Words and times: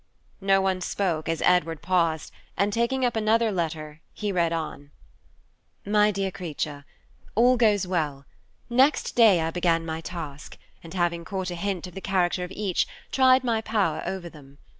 No 0.41 0.61
one 0.61 0.81
spoke 0.81 1.29
as 1.29 1.43
Edward 1.43 1.83
paused, 1.83 2.33
and 2.57 2.73
taking 2.73 3.05
up 3.05 3.15
another 3.15 3.51
letter, 3.51 4.01
he 4.13 4.31
read 4.31 4.51
on: 4.51 4.89
"My 5.85 6.09
Dear 6.09 6.31
Creature: 6.31 6.85
"All 7.35 7.55
goes 7.55 7.85
well. 7.85 8.25
Next 8.67 9.15
day 9.15 9.41
I 9.41 9.51
began 9.51 9.85
my 9.85 10.01
task, 10.01 10.57
and 10.83 10.95
having 10.95 11.23
caught 11.23 11.51
a 11.51 11.55
hint 11.55 11.85
of 11.85 11.93
the 11.93 12.01
character 12.01 12.43
of 12.43 12.49
each, 12.51 12.87
tried 13.11 13.43
my 13.43 13.61
power 13.61 14.01
over 14.03 14.27
them. 14.27 14.57